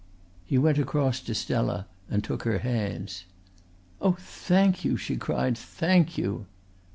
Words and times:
He 0.47 0.57
went 0.57 0.79
across 0.79 1.19
to 1.19 1.35
Stella 1.35 1.85
and 2.09 2.23
took 2.23 2.41
her 2.41 2.57
hands. 2.57 3.25
"Oh, 4.01 4.13
thank 4.19 4.83
you," 4.83 4.97
she 4.97 5.15
cried, 5.15 5.55
"thank 5.55 6.17
you." 6.17 6.47